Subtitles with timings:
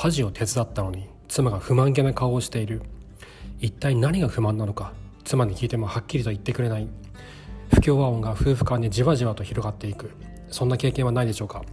[0.00, 2.82] 家事を手伝ったのに妻が不満げな顔をしている。
[3.58, 4.92] 一体何が不満なのか
[5.24, 6.86] 妻に聞いてもはっきりと言ってくれない。
[7.74, 10.12] 不協和音が夫婦間にじわじわと広がっていく。
[10.50, 11.64] そんな経験はないでしょうか。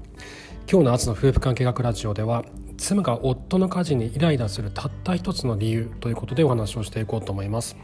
[0.68, 2.44] 今日の朝の夫婦関係学ラジオでは
[2.78, 7.78] 妻が夫の家事にイライラするたった一つの理由ということでお話をしていこうと思います。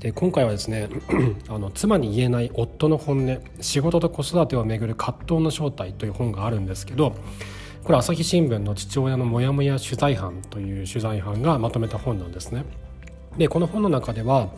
[0.00, 0.90] で今回はですね
[1.48, 7.14] あの妻に言えない夫の本音仕事と子育てをめぐる葛藤の正体という本があるんですけど
[7.84, 12.64] これ朝日新聞の父親のモヤモヤ取材班という取材班がまとめた本なんですね。
[13.36, 14.48] でこの本の中では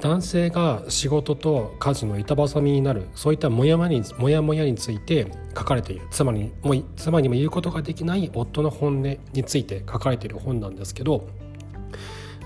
[0.00, 6.06] 男性が仕事と家事の板挟みになるそういったモヤモヤにモヤモヤについて書かれている。
[6.10, 11.28] 妻にも妻にも言うことができない夫の本音について書かれている本なんですけど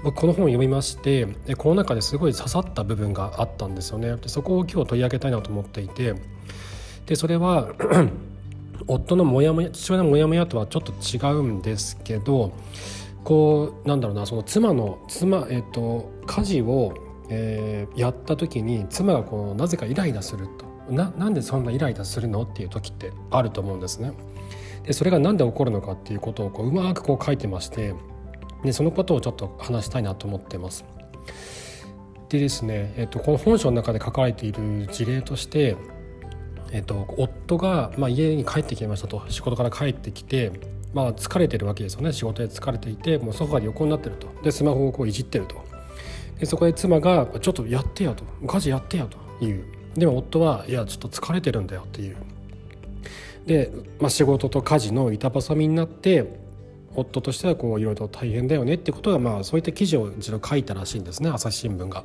[0.02, 4.16] 僕この本を読みましてこの中ですごい刺さった部分があったんですよね。
[4.16, 6.14] でそこを今日取り上げたいなと思っていて
[7.06, 7.72] でそれは
[8.86, 12.52] 夫のモヤモヤ父親のモヤモヤとはちょっと違うんですけど
[13.24, 16.94] こうなんだろうなその妻の妻、えっと、家事を、
[17.28, 24.12] えー、やった時に妻がこうなぜかイライラするとななんでそんなイライラするのっていう時ってあると思うんですね。
[24.84, 27.94] でそれが何で起こるのかっていうことをこううまくこう書いてまして
[28.64, 30.84] でそのことをちょっと話したいなと思ってます。
[32.28, 35.76] でですね、えっと、この本書の中で書かれている事例として、
[36.72, 39.22] えっと、夫が、まあ、家に帰ってきましたと。
[39.28, 40.52] 仕事から帰ってきて、
[40.94, 42.12] まあ、疲れてるわけですよね。
[42.12, 44.28] 仕事で疲れていてもうソファで横になってると。
[44.42, 45.56] でスマホをこういじってると。
[46.38, 49.44] でそこで妻が「ちょっとやってよ」と「家事やってよ」と。
[49.44, 49.64] いう。
[49.96, 52.16] でも夫は「いやちょっと疲れてるんだよ」っていう。
[53.46, 56.26] で、まあ、仕事と家事の板挟みになって
[56.94, 61.30] 夫としてはこういろいろと大変だよねってことがまあそういった記事を一度書いたらしいんですね。
[61.30, 62.04] 朝日新聞が。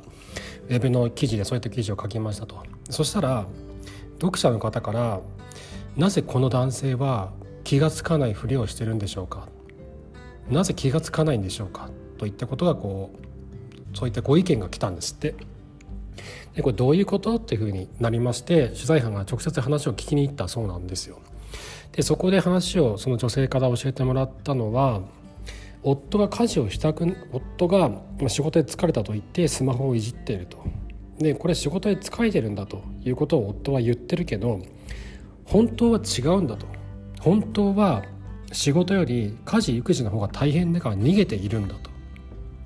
[0.68, 2.56] ウェブの記事でそういった記事を書きましたと。
[2.90, 3.46] そしたら
[4.14, 5.20] 読者の方から
[5.96, 9.48] なぜこの男性は気が付かないふりをしてるんでしょうか？
[10.50, 11.88] なぜ気が付かないんでしょうか？
[12.18, 15.34] といったことがこうそういったご意見が来たんですって。
[16.54, 17.36] でこれどういうこと？
[17.36, 21.18] っていうふうになりまして取材班が直接話を聞きに行ったそうなんですよ。
[21.92, 25.00] でそこで話をその女性から教えてもらったのは
[25.82, 27.90] 夫が家事をしたく夫が
[28.28, 30.58] 仕事で疲れたと言ってスマホをいじっていると。
[31.18, 34.60] でこれ仕事で疲れてるんだということを夫は言ってるけど
[35.44, 36.66] 本当は違うんだと。
[37.20, 38.04] 本当は
[38.52, 41.90] 仕事より家事育児の方が大変だから逃げているんだと。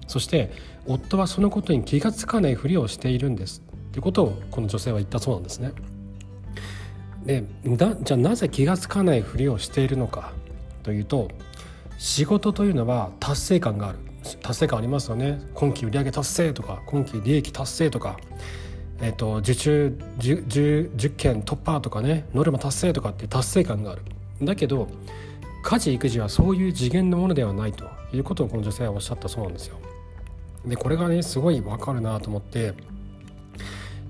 [0.07, 0.51] そして
[0.87, 3.63] 夫はそのことに気が付かないふりをしているんです。
[3.93, 5.73] ということをこの女性は言ったそうなんですね。
[7.25, 10.33] でじゃあなぜ気が付かないふりをしているのか
[10.83, 11.29] というと
[11.99, 13.99] 仕事というのは達成感がある。
[14.43, 15.41] 達成感ありますよね。
[15.55, 18.19] 今期売上達成とか今期利益達成とか、
[19.01, 24.03] えーと、受注 10, 10, 10件突破とかねノルマ達成とかって達成感がある。
[24.43, 24.89] だけど
[25.63, 29.77] 家事育児はそういう次元のものではないということをこの女性はおっしゃったそうなんですよ。
[30.67, 32.75] でこれがねすごい分かるなと思って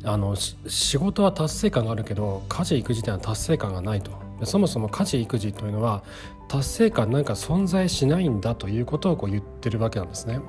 [0.05, 4.28] あの仕事は達成感があるけど家事育児では達成感がないと。
[4.45, 6.03] そもそも家事育児というのは
[6.49, 10.41] 達成感なんか存在しないんだということをこう言ってるわけなんですね。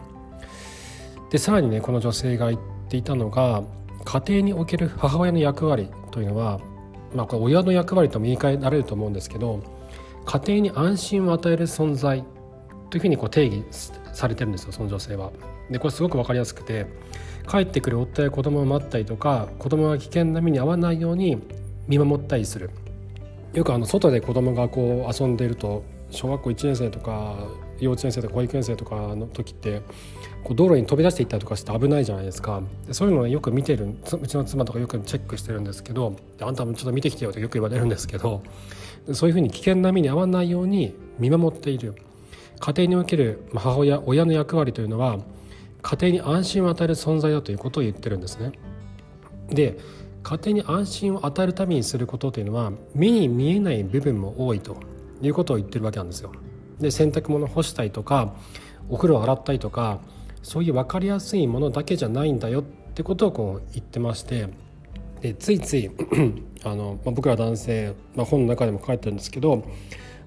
[1.29, 3.63] でさらにねこの女性が言っていたのが
[4.05, 6.59] 家庭における母親の役割というのは、
[7.13, 9.61] まあ、これ親の役割とも言い換えられると思うんですけど
[10.25, 12.23] 家庭に安心を与える存在
[12.89, 13.63] というふうにこう定義
[14.13, 15.31] されてるんですよその女性は。
[15.69, 16.87] でこれすごく分かりやすくて
[17.47, 21.37] 帰ってくる夫や子供を待ったりとか子供が危険な目に遭わないように
[21.87, 22.71] 見守ったりする
[23.53, 27.47] よくあの外で子供がこう遊んでいると小学校1年生とか
[27.79, 29.81] 幼稚園生とか保育園生とかの時って
[30.43, 32.61] こう道路に飛び出していったりとかして危ないじゃないですか
[32.91, 38.43] そういうのをよく見てるうちの妻とかよくチェックしてるんですけどあんたもちょっと見てきてよとよく言われるんですけど
[39.13, 41.95] そういうふうに危険な目に遭わないように見守っている
[42.59, 45.19] 家庭における母親親の役割というのは
[45.81, 48.51] 家庭に安心を与える存在だということを言ってるんですね。
[49.49, 49.77] で
[50.23, 54.77] 家庭に安心を与えるためにすることというのは目に見えない部分も多いと
[55.21, 56.31] いうことを言ってるわけなんですよ。
[56.79, 58.33] で洗濯物干したりとか
[58.89, 59.99] お風呂洗ったりとか
[60.41, 64.47] そういう分かりやすいものだけじゃないんだよってことをこう言ってまして
[65.21, 65.91] でついつい
[66.63, 69.65] あの、まあ、僕ら男性、まあ、本の中でも書いてるんですけど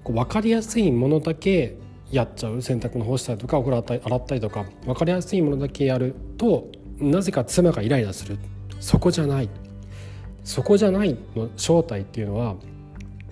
[0.03, 1.77] こう分かりやすいものだけ
[2.11, 2.61] やっちゃう。
[2.61, 6.67] 洗濯物干したりとかお風呂洗ったりとか分かりやすいものだけやると
[6.99, 8.37] なぜか妻がイライラする。
[8.79, 9.49] そこじゃない。
[10.43, 12.55] そこじゃないの正体っていうのは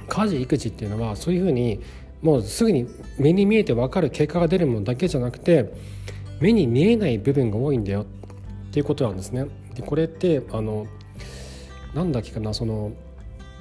[0.08, 1.80] 家事育児っていうのはそういうふうに
[2.22, 2.88] もうすぐに
[3.18, 5.74] 目に見えて分かる結果が出るものだけじゃなくて
[6.40, 8.06] 目に見えない部分が多いんだよっ
[8.72, 9.46] ていうことなんですね。
[9.76, 10.88] でこれってあの
[11.94, 12.92] なんだっけかなその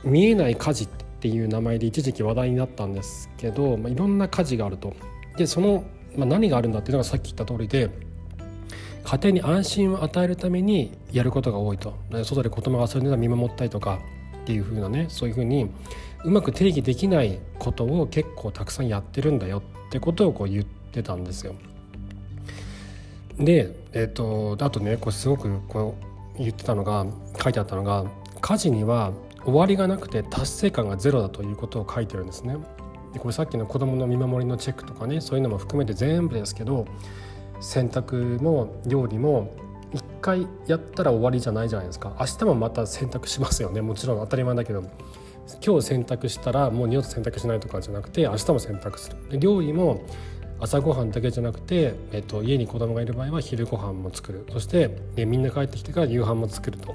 [0.04, 0.88] 見えない家事っ
[1.20, 4.94] ていう名前で一時期話題になったんですけど、まあ、いろんな家事があると
[5.36, 5.84] でその、
[6.16, 7.90] まあ、何があるんだっていうのがさっき言った通りで
[9.02, 11.94] 家庭に安心を与えるためにやることが多いと
[12.24, 14.00] 外で子供が遊んでたら見守ったりとか
[14.42, 15.70] っていう風なねそういう風に
[16.24, 21.54] うまく定義できないことを結構たくさんやってるんだよってことをこう言ってたんですよ。
[23.38, 25.94] で、えーと、あとねこれすごくこ
[26.36, 27.06] う言ってたのが
[27.42, 28.04] 書いてあったのが
[28.40, 29.12] 家事には
[29.44, 32.56] 終わりがなくて達成感がゼロだということを書いてるんですね。
[33.14, 36.86] でこれさっきの子どもの見守りのチェックとかねそういうのも含めて全部ですけど
[37.60, 39.54] 洗濯も料理も
[39.92, 42.16] 一回やったら終わりじゃないじゃないですか。
[42.18, 43.80] 明日もまた洗濯しますよね。
[43.80, 44.82] もちろん当たり前だけど。
[45.66, 49.38] 今日洗濯したらもう二度と洗濯しないとかじゃなくて明日も洗濯する。
[49.38, 50.02] 料理も
[50.60, 54.46] 朝ごはんだけじゃなくて、えっと、家に子供がいる場合は昼ご飯も作る。
[54.52, 56.94] そしてみんな帰ってきてから夕飯も作ると。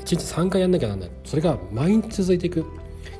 [0.00, 1.10] 1日3回やんなきゃなんない。
[1.24, 2.64] それが毎日続いていく。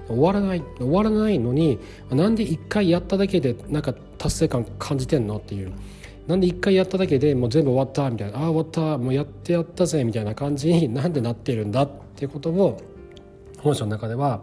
[0.06, 0.62] 終わらない。
[0.78, 1.78] 終わらないのに
[2.10, 5.72] なんで1回やっただけでなんか達成感感じてんのっていう。
[6.28, 12.78] なんで1回やっただけでもう全部終わったみたいなああ終わったもうやってやったぜみたいな感じに なんでなってるんだっていうことを
[13.60, 14.42] 本書の中では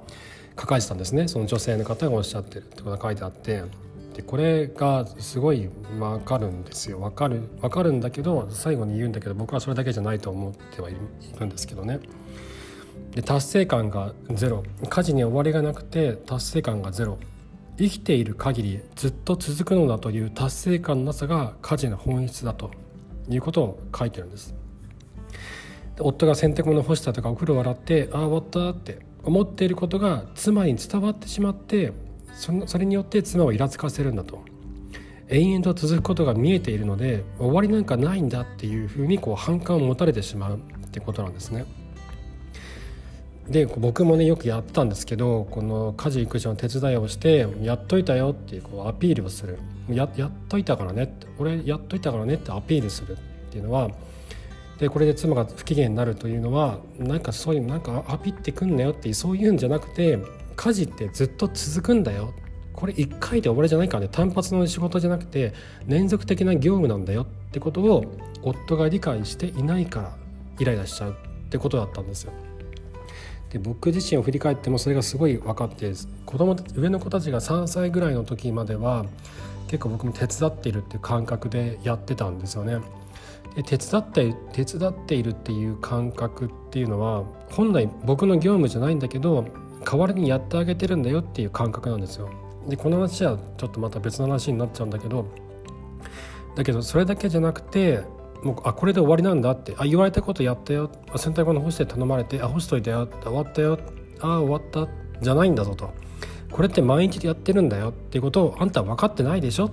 [0.60, 1.28] 書かれてたんですね。
[1.28, 3.64] その女性の方がおっしゃってるってことが書いてあって。
[4.16, 7.00] でこれがすごい分かるんですよ。
[7.00, 10.96] 分かる分かるんだけど最後に言うんだけど僕はそれだけじゃないと思ってはい
[11.38, 12.00] るんですけどね。
[13.14, 14.64] で達成感がゼロ。
[14.90, 17.18] 家事に終わりがなくて達成感がゼロ。
[17.78, 22.72] 生きている限りずっと続くのだという達成感のなさが家事の本質だと
[23.30, 24.56] いうことを書いてるんです
[26.00, 31.94] 夫が洗濯物干したとかお風呂洗ってああ終わったって思っていることが妻に伝わってしまって
[32.34, 34.44] そのそれによって妻をイラつかせるんだと
[35.28, 40.60] 延々と続くことが見えているので終わりなんかないんだっていうふうにこう反感を持たれてしまうっ
[40.92, 41.66] てことなんですね。
[43.50, 49.60] で僕もねよくやったんですけどこの家事育児の手伝いをして「やっといたよ」っていうこうアピールをする。
[49.90, 53.16] や「やっといたからね」って「俺やっといたからね」ってアピールするっ
[53.52, 53.90] ていうのは
[54.80, 60.20] でこれで妻が不機嫌になるというのはなんかそういうなんかアピってくんなよってそういうんじゃなくて
[60.56, 62.34] 家事ってずっと続くんだよ。
[62.74, 64.10] これ1回で終わりじゃないからね。
[64.12, 65.54] 単発の仕事じゃなくて
[65.88, 68.04] 連続的な業務なんだよってことを
[68.42, 70.18] 夫が理解していないから
[70.60, 72.34] イライラしちゃうってことだったんですよ。
[73.56, 75.90] で僕自身を振り返ってもそれがすごい分かって
[76.26, 79.06] 子供上の子たちが3歳ぐらいの時までは
[79.70, 82.80] 結構僕も手伝っているっていう感覚でやってたんですよね。
[83.56, 89.46] で手伝って手伝っているっていう感覚っていうのは本来僕の業務じゃないんだけど
[89.86, 92.30] 代わりにやってあげてるんだよっていう感覚なんですよ。
[92.68, 95.28] でこの話はちょっとまた別の話になっちゃうんだけど
[96.58, 98.02] だけどそれだけじゃなくて
[98.46, 99.76] もうあこれで終わりなんだって。
[99.78, 100.92] あ言われたことやったよ。
[101.16, 103.08] 洗濯物干して頼まれてあ干しといたよ。
[103.24, 103.80] 終わったよ。
[104.20, 104.88] あ終わった。
[105.20, 105.90] じゃないんだぞと。
[106.52, 109.72] これって毎日やってるんだよっていうことをあんたは分かってないでしょっ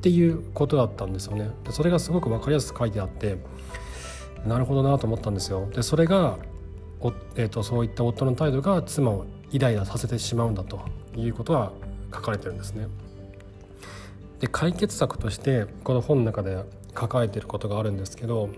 [0.00, 1.50] ていうことだったんですよね。
[1.70, 3.38] それがすごく分かりやすく書いてあって
[4.44, 5.68] なるほどなと思ったんですよ。
[5.72, 6.38] でそれが
[7.00, 10.80] お、えーと、そういった夫の態度が妻をイライラさせてしまうんだと
[11.16, 11.70] いうことが
[12.12, 12.88] 書かれてるんですね。
[14.40, 16.62] で解決策としてこの本の中で
[16.98, 18.50] 抱えていることがあるんですけど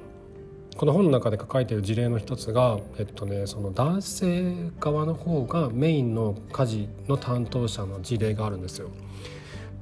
[0.76, 8.88] この本の中で抱えている事例の一つが、えっとね、その男性側の方がメインの家事の担当者の事例があるんですよ。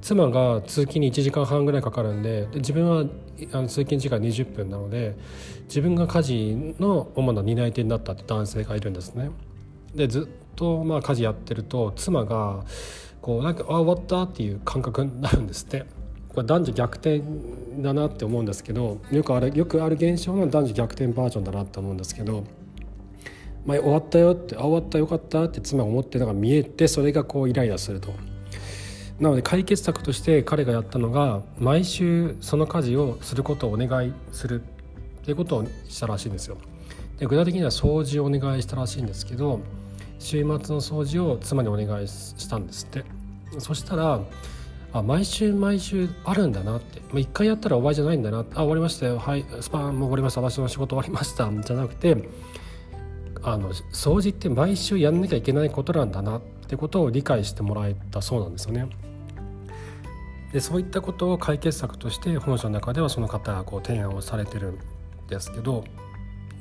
[0.01, 3.05] 妻が通勤に1時間半ぐらいかかるんでで自分は
[3.53, 5.15] あの通勤時間20分なので
[5.63, 9.31] 自分が家事の主な担い手になったって男性がいるんですね。
[9.95, 12.65] でずっとまあ家事やってると妻が
[13.21, 15.85] こうなんかあ終わったっていう感覚になるんですって。
[16.29, 17.21] これ男女逆転
[17.79, 22.43] だなって思うんですけどよくあるよくある現象の男女逆転バージョンだなって思うんですけど、
[23.65, 28.13] まあ、終わったよってあ終わったよかったって妻が思ってるのが見えてそれがこうイライラすると。
[29.19, 36.57] なので解決策として彼がやったのが毎週その家事をすることをお願いするっていうことをしたらしいんですよ。
[37.17, 39.59] で具体的には掃除をお願いしたらしいんですけど
[40.19, 43.03] 週末の掃除を妻にお願いしたんですって。
[43.57, 44.21] そしたら
[44.91, 47.01] あ毎週毎週あるんだなって。
[47.19, 48.39] 一回やったら終わりじゃないんだな。
[48.39, 49.19] あ終わりましたよ。
[49.19, 51.49] はいスパンも終わりました私の仕事終わりました。
[51.51, 52.29] じゃなくて
[53.43, 58.89] あの掃除って毎週やんなきゃいけないことなんだなってことを理解してもらえたそうなんですよね。
[60.51, 64.79] でそういったことを解決策として本書の中ではその方がこう提案をされてるん
[65.27, 65.83] ですけど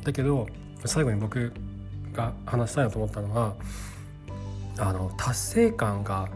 [0.04, 0.46] だけど
[0.84, 1.52] 最後に僕
[2.12, 3.54] が話したいなと思ったのは
[4.78, 6.28] あの達成感が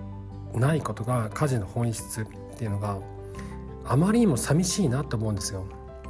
[0.54, 2.98] ないことが家事の本質っていうのが
[3.84, 5.66] あまりにも寂しいなと思うんですよ。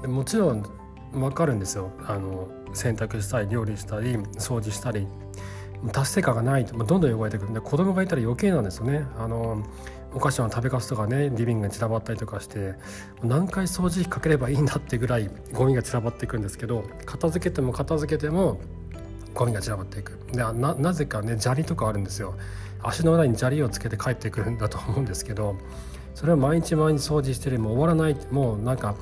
[0.06, 0.64] もちろん
[1.12, 1.90] 分かるんですよ。
[2.06, 5.06] あの洗濯したり料理したり掃除したり。
[5.90, 7.50] 達成感がないとどんどん汚れてくる。
[7.50, 9.04] んで子供がいたら余計なんですよね。
[9.18, 9.64] あの
[10.14, 12.74] お菓子の食べかすとかねリビングに散らばったりとかして
[13.22, 18.60] 何回掃除機かければいいんだってぐらいゴミが散らばっていくんですけど片付けても片付けても
[19.34, 20.18] ゴミが散らばっていく。
[20.32, 22.34] でななぜかね砂利とかあるんですよ。
[22.82, 25.56] 足の裏に砂利をつけて帰ってくるんだと思うんですけど
[26.16, 27.58] それを毎日毎日掃除してる。
[27.58, 28.16] もう終わらない。
[28.30, 28.96] もうなんか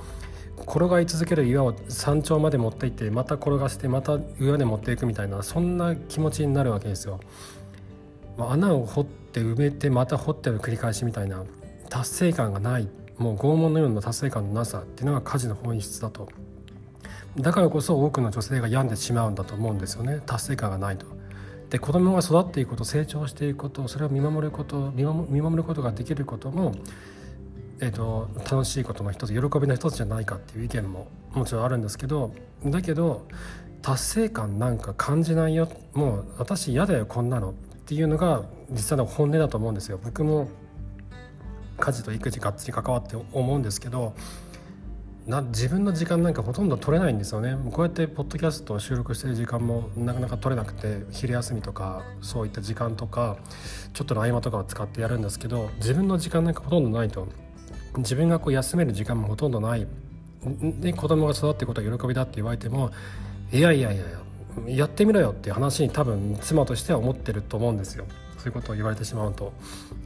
[0.67, 7.21] 転がり続ける岩を山頂まで持っていってまた転がしてまた上で持っていくみたいなそんな気持ちになるわけですよ。
[8.37, 11.45] ま穴を掘って埋めてまた掘っての繰り返しみたいな
[11.89, 12.89] 達成感がない。
[13.19, 16.29] もう拷問のような達成感のなさっていうのが家事の本質だと。
[17.39, 21.07] だからこそ多くの女性が病んでしまうんだと思うんですよね達成感がないと。
[21.71, 26.75] で子供が育っていくこと成長していくことそれを見守ること見守ることができることも、
[27.79, 32.35] えーと、楽しいことの一つ喜びの一つじゃないかっていう意見ももちろんあるんですけど
[32.65, 33.29] だけど
[33.83, 37.55] 達成感なんか感じないよもう私嫌だよこんなのっ
[37.87, 39.99] ていうのが実際の本音だと思うんですよ。
[40.03, 40.49] 僕も
[41.79, 44.15] 家事と育児がっつり関わって思うんですけど
[45.31, 47.57] な自分の時間なんかほとんど取れないんですよね。
[47.71, 53.37] こうやってポッドキャストを収録してる時間もなかなか取れなくて昼休みとかそういった時間とか
[53.95, 57.29] ちょっとの合間とかを使ってやるんですけど自分の時間なんかほとんどないと。
[57.97, 59.87] 自分がこう休める時間もほとんどない。
[60.81, 62.91] で子供が育っていくことは喜びだって言われても
[63.53, 64.05] いやいやいや
[64.67, 68.05] やってみろよっていう話に多分妻としては思ってると思うんですよ。
[68.39, 69.53] そういうことを言われてしまうと。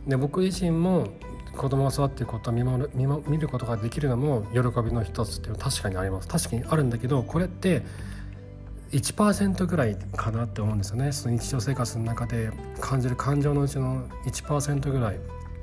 [0.07, 1.09] で僕自身も
[1.57, 6.29] 子供が育っていくことを見守る見見ることができるのも喜びの一つっていうのは確かにあります。
[6.29, 7.83] 確かにあるんだけどこれって
[8.93, 11.13] 1%ぐらいかなって思うんですよね。
[11.13, 15.21] その日常生活の中で感じる感情のうちの1%ぐらい。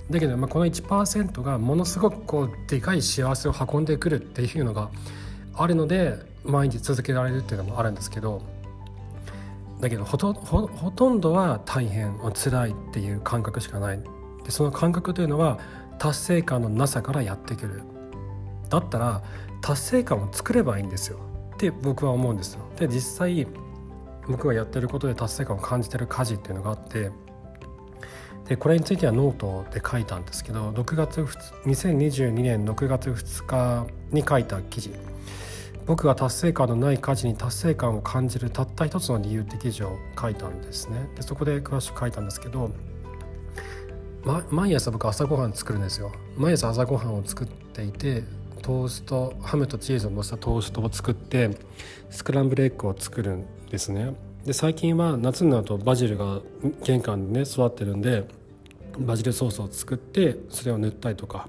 [0.09, 4.89] だけど、まあ、この1%がものすごくこうでかい幸せを運んでくるっていうのが
[5.53, 8.41] あるので毎日続けられるっていうのもあるんですけど
[9.79, 13.99] だけどほとほとんどは大変辛いっていう感覚しかない。
[14.43, 15.59] でその感覚というのは
[16.01, 17.83] 達成感のなさからやってくる。
[18.69, 19.21] だったら
[19.61, 21.19] 達成感を作ればいいんですよ。
[21.53, 22.61] って僕は思うんですよ。
[22.75, 23.45] で実際
[24.27, 27.11] 僕がやってることで達成感を感じてる家事っていうのがあって
[28.47, 34.95] でこれについてはノートで書いたんですけど6月2022年6月2日に書いた記事。
[35.85, 41.09] 僕が達成感のない家事に達成感を感じるたった一つの理由って記事を書いたんですね。
[41.15, 42.71] でそこで詳しく書いたんですけど
[44.23, 46.11] ま、毎朝僕朝ごはん作るんですよ。
[46.37, 48.23] 毎朝朝ごはんを作っていて
[48.61, 51.57] トーストハムとチーズをのせたトーストを作って
[52.09, 54.13] スクランブルエッグを作るんですね。
[54.45, 56.41] で最近は夏になるとバジルが
[56.83, 58.27] 玄関でね育ってるんで
[58.99, 61.47] バジルソースを作ってそれを塗ったりとか。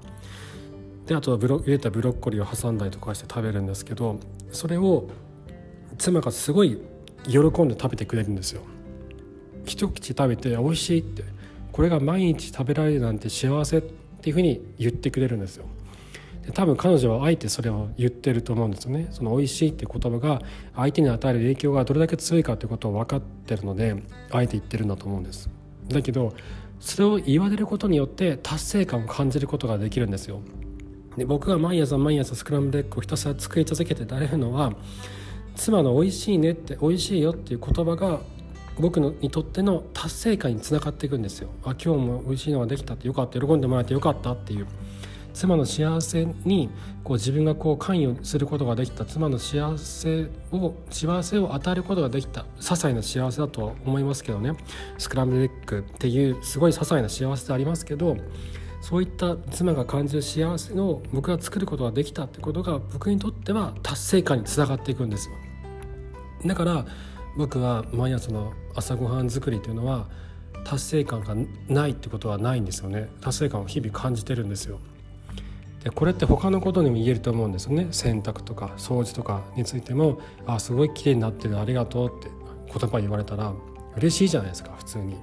[1.05, 4.21] であとはブロ入れたブロッコリーを挟んだりとかして食べるんですけど
[4.53, 5.09] それを
[5.97, 6.79] 妻がすごい
[7.27, 8.61] 喜んで食べてくれるんですよ。
[9.65, 11.32] 一口食べて美味しいって。
[11.73, 15.65] これが毎日食べられるなんて幸せっていうふうに言ってくれるんですよ。
[16.45, 19.07] で多分彼女はあえてそれを言ってると思うんですよね。
[19.11, 20.41] その美味しいっていう言葉が
[20.75, 23.95] 相手に与える影響がどれだけ強いかっていうことを分かってるので
[24.31, 25.49] あえて言ってるんだと思うんです。
[25.87, 26.33] だけど
[26.79, 30.41] それを言われることによって達成感を感じることができるんですよ。
[31.17, 34.73] で僕が毎朝毎朝スクランブルエッグをひたすら作り続けてられるのは
[35.55, 38.19] 妻の「美味しいね」って「美味しいよ」っていう言葉が
[38.79, 41.49] 僕のにとっての達成感につながっていくんですよ。
[41.63, 44.67] あ今日も美味しいのができたってよかった喜んでもらえてよかったっていう。
[45.33, 46.69] 妻の幸せに
[47.03, 49.05] こう自分がこう関与することができた。
[49.05, 52.41] 妻の幸せを幸せを与えることができた。
[52.59, 54.55] 些細な幸せだとは思いますけどね。
[54.97, 58.17] スクランブルエッグっていうすごい些細な幸せでありますけど
[58.81, 65.35] そういった妻が感じる幸せを僕が作ることができたってことが僕にとっては達成感につながっていくんですよ。
[66.45, 66.85] だから
[67.37, 70.07] 僕は毎朝の朝ごはん作りというのは
[70.63, 71.35] 達成感が
[71.67, 73.09] ないってことはないんですよね。
[73.21, 74.79] 達成感を日々感じてるんですよ。
[75.83, 77.87] でこれって他のことにも言えると思うんですよね。
[77.91, 82.29] 洗濯とか掃除とかについても「あすごい綺麗になってるありがとう」って
[82.67, 83.51] 言葉言われたら
[83.97, 85.17] 嬉しいじゃないですか普通に。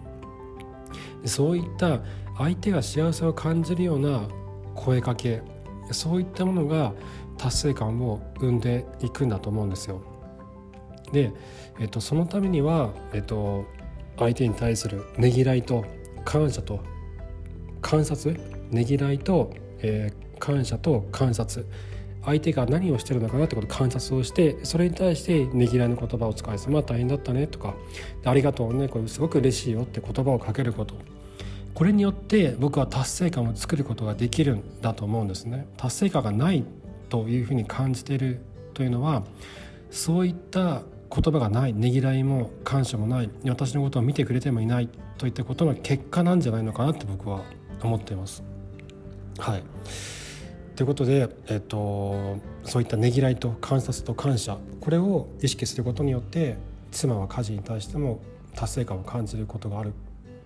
[1.22, 2.00] でそういった
[2.36, 4.22] 相手が幸せを感じるような
[4.74, 5.42] 声かけ
[5.92, 6.92] そういったものが
[7.38, 10.02] 達成感を生んでいくんだと思うんですよ。
[11.12, 11.32] で、
[11.80, 13.64] えっと、そのためには、えっと、
[14.18, 15.84] 相手に対するねぎらいと
[16.24, 16.80] 感謝と
[17.80, 18.38] 観察
[18.70, 21.66] ねぎらいと、えー、感謝と観察。
[22.22, 27.74] 相手が何をしてるのかなってことを観察をしてそれに対してねぎらいの言葉を使いまあ大変だったねとか。
[28.24, 30.94] ありがとうねこれすごく嬉しいよって言葉をかけること。
[31.72, 35.66] これによって僕は達成感を作ることができるんだと思うんですね。
[35.78, 36.62] 達成感がない
[37.08, 38.42] というふうに感じている
[38.74, 39.24] というのは
[39.90, 44.88] そういった言葉がないねぎらいも感謝もない私のことを見てくれてもいない
[45.18, 47.42] といったことの結果なんじゃないのかなって僕は
[47.82, 48.42] 思っています。
[49.38, 49.62] はい。
[50.76, 56.56] ということで、えっと、そういったねぎらいと観察と感謝これを意識することによって
[56.90, 58.22] 妻は家事に対しても
[58.54, 59.92] 達成感を感じることがある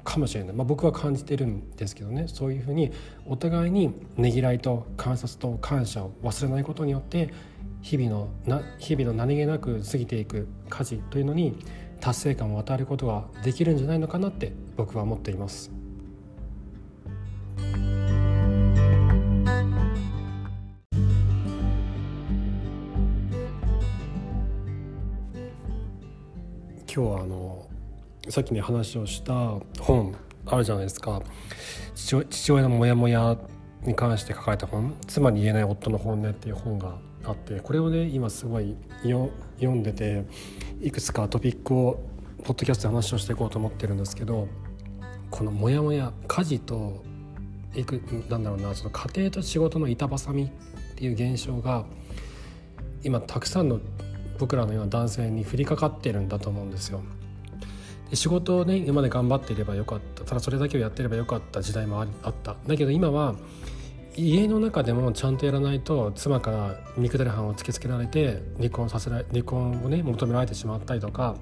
[0.02, 2.26] かもしれない、まあ、僕は感じてるんですけどね。
[2.26, 2.90] そういうふうに
[3.26, 7.33] お互いにねぎらいと観察と感謝を忘れないことによって
[7.85, 11.59] 日々のな日々の何気なく過ぎていく家事というのに
[12.00, 15.71] 達成感を与えることができるんじゃないのかなって僕は思っています。
[26.87, 27.69] 今日はあの
[28.31, 29.35] さっきね話をした
[29.81, 30.14] 本
[30.47, 31.21] あるじゃないですか
[31.95, 33.37] 父親のモヤモヤ
[33.83, 39.31] に関して書かれた本「妻に言えない夫の本音」っていう本があってこれをね今すごい読
[39.71, 40.25] んでて
[40.81, 42.00] いくつかトピックを
[42.45, 44.49] ポッドキャストで話をしていこうと思ってるんですけど
[45.31, 47.02] このモヤモヤ家事と
[47.75, 47.95] いく
[48.28, 50.49] なんだろうなその家庭と仕事の板挟みっ
[50.97, 51.85] ていう現象が
[53.02, 53.81] 今たくさんの
[54.38, 57.02] 僕らのような男性に降りかかってるんだと思うんですよ。
[58.11, 63.35] で仕事をね今まで頑張っていればよかったただそれだけをやってればよかった時代もあっただけど今は
[64.16, 71.37] 家の中でもちゃんとやらないと妻から見下り犯を突きつけられて離婚させられ離婚をね求められてしまったりとか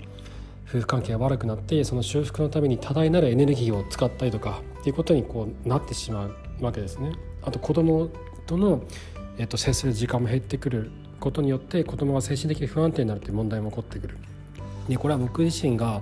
[0.68, 7.12] 夫婦関係が悪くなってその修復のために多大なるエネルギーを使ったりとかっていうことにこうなってしまうわけですね。
[7.42, 8.08] あと子供
[8.46, 8.82] との、
[9.36, 14.16] えっと、接する時間も減ってくることによって子供が精神的に不安定になるという問題も起こってくる。
[14.88, 16.00] でこれは僕自身が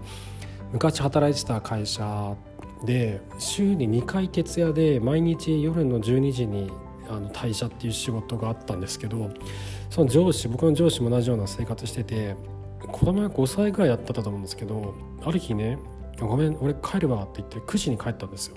[0.72, 2.36] 昔働いてた会社
[2.84, 6.70] で週に2回徹夜で毎日夜の12時に
[7.08, 9.30] あの退社っていう仕事があったんですけど
[9.90, 12.36] その上司僕の上司も同じような生活してて
[12.86, 15.78] 子供が5歳ぐらいだったと思うんですけどある日ね
[16.20, 18.56] 「ごめん俺帰るわ」って言って9時に帰ったんですよ。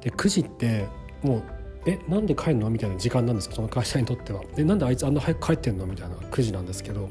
[0.00, 0.86] で9時って
[1.22, 1.42] もう
[1.86, 2.70] えなんで帰るの？
[2.70, 4.42] みたいな時間なんですよその会社にとっては。
[4.54, 5.86] でなんであいつあんな早く帰ってんの？
[5.86, 7.08] みたいな9時なんですけど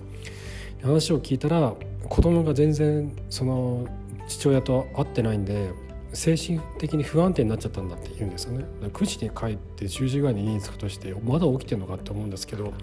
[0.81, 1.73] 話を聞いたら
[2.09, 3.87] 子供が全然その
[4.27, 5.71] 父親と会ってないんで
[6.13, 12.73] 精神的に不安定になっちゃったんだって言うんですよね9時に帰って10時ぐらいに家に着くとしてまだ起きてるのかって思うんですけど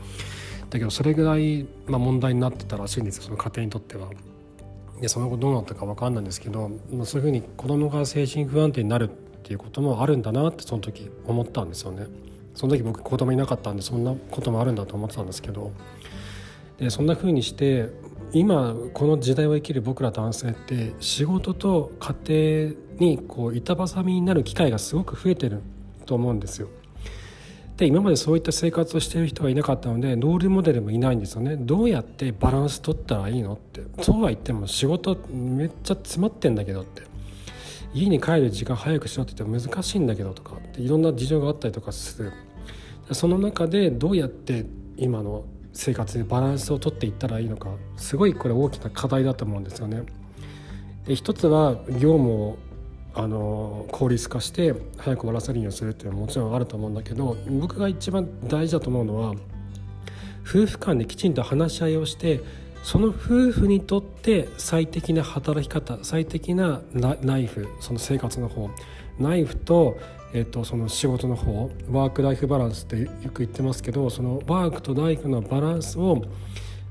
[0.71, 4.09] だけどそれぐらい、まあ、問題になってたらしいんですよその家庭にとっては。
[5.01, 9.09] でその後どうなったか分かんないんですけど、まあ、そういうふうに子供が精神不安定になるっ
[9.43, 12.07] ていうこともあるんだなってその時思ったんですよね。
[12.55, 15.73] その時僕子供いなかったんでそんなこともあるんだと思ってたんですけど
[16.79, 17.89] でそんな風にして
[18.33, 25.63] 今この時代を生きる僕ら男性って仕事と家庭にこう板挟みになる機会がすごく増えてる
[26.07, 26.69] と思うんですよ。
[27.77, 31.57] で今までそういった生活をしている人がいなかったのでロールモデルもいないんですよね。
[31.57, 33.83] どうやってバランス取ったらいいのって。
[34.03, 37.03] そうは言っても仕事めっちゃ詰まってんだけどって。
[37.93, 42.33] 家に帰る時間早くしろって言っても難しいんだけどとかっていろんな事情があったりとかする。
[43.13, 44.67] その中でどうやって
[44.97, 45.45] 今の
[45.81, 50.03] 生活でバランスをとっていったらいいのかすごいこれ大きな課題だと思うんですよね。
[51.07, 52.59] で一つは業務を
[53.15, 59.35] あの効率化して早く終わらせるようにするっていうのはもちろんあると思うんだけど僕が一番大事だと思うのは
[60.47, 62.41] 夫婦間できちんと話し合いをして
[62.83, 68.69] その夫婦にとって最適な働き方最適なナイフその生活の方
[69.19, 69.99] ナイフと,、
[70.33, 76.23] えー、とその仕事の方ワーク・ライフ・バランスってよく言ってますけどそのワークとライフのバランスを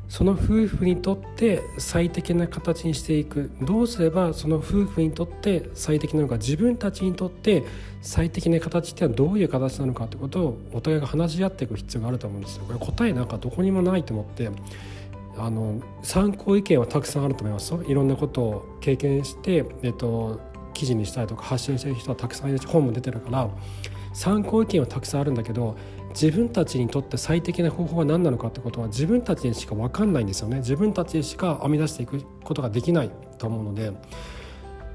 [0.10, 7.64] その夫婦にとって最適な形にしていくどうすればその夫婦にとって最適なのか自分たちにとって
[8.02, 12.64] 最適な形ってのはどういう形なのかってことをお互いが話し合っていく必要があると思うんですよ。
[12.66, 14.50] これ答えなんかどこにもないと思って
[15.38, 20.40] あの参考意見はたくさんあると思いますいろんなことを経験して、えっと、
[20.80, 23.50] 記事にしたりとか発信してる人はたくさんいるし本も出てるから
[24.14, 25.76] 参考意見はたくさんあるんだけど
[26.12, 33.92] 自分たちにとって最適な方法は何なのかってことは自分たちにしか分かんないんですよね自分たちにしか編み出していくことができないと思うので。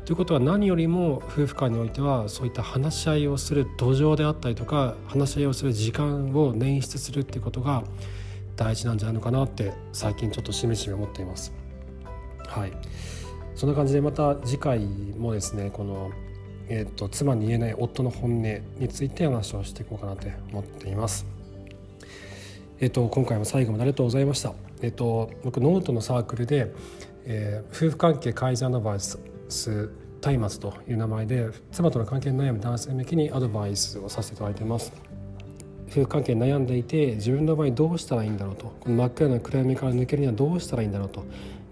[0.06, 7.84] ということは何よりも夫婦間においてはそういった話し合いをする土壌であったりとか話し合いをする時間を捻出するっていうことが
[8.54, 11.54] 大事なんじゃないのかなって最近ちょっとしみじみ思っています。
[12.46, 12.72] はい
[13.54, 16.10] そんな感じでまた次回もですねこの、
[16.68, 21.26] えーと、妻に言えない夫の本音について話をしていこうかなと思っています。
[22.80, 24.52] えっ、ー、と今回も最後までありがとうございました。
[24.82, 26.72] えっ、ー、と僕ノートのサークルで、
[27.24, 29.92] えー、夫婦関係改善アドバイス松
[30.26, 34.92] 明という名前で妻との関係に悩む男性向けにアドバイスをさせていただいてます。
[35.90, 41.24] 夫婦関係に悩んでいて自分の場合どうしたらいいんだろうとこの真っ暗な暗闇から抜けるにはどうしたらいいんだろうと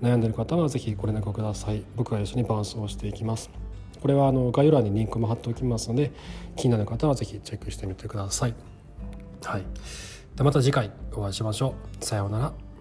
[0.03, 1.85] 悩んでる方は是非ご連絡ください。
[1.97, 3.51] 僕が一緒に伴走していきます。
[4.01, 6.11] これはあの概要欄にリンクも貼っておきますので
[6.57, 8.55] 気になる方は是非チェックしてみてください。
[9.45, 9.63] はい。
[10.37, 12.05] でまた次回お会いしましょう。
[12.05, 12.72] さようなら。